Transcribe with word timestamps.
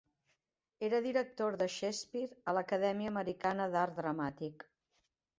Era 0.85 0.99
director 1.07 1.57
de 1.61 1.67
Shakespeare 1.73 2.37
a 2.45 2.55
l'Acadèmia 2.57 3.11
Americana 3.13 3.67
d'Art 3.75 3.95
Dramàtic. 3.99 4.65